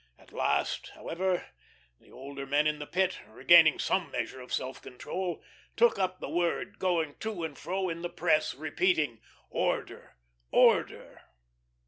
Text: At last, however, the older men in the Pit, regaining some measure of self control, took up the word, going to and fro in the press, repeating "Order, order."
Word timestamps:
At 0.17 0.33
last, 0.33 0.89
however, 0.95 1.51
the 1.99 2.11
older 2.11 2.47
men 2.47 2.65
in 2.65 2.79
the 2.79 2.87
Pit, 2.87 3.19
regaining 3.27 3.77
some 3.77 4.09
measure 4.09 4.41
of 4.41 4.51
self 4.51 4.81
control, 4.81 5.43
took 5.77 5.99
up 5.99 6.19
the 6.19 6.27
word, 6.27 6.79
going 6.79 7.17
to 7.19 7.43
and 7.43 7.55
fro 7.55 7.87
in 7.87 8.01
the 8.01 8.09
press, 8.09 8.55
repeating 8.55 9.21
"Order, 9.51 10.15
order." 10.49 11.21